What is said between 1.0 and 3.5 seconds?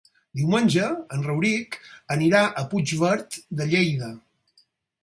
en Rauric anirà a Puigverd